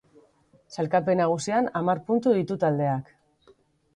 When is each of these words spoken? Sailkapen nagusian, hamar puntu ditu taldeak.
Sailkapen 0.75 1.19
nagusian, 1.23 1.69
hamar 1.81 2.01
puntu 2.09 2.33
ditu 2.37 2.57
taldeak. 2.65 3.13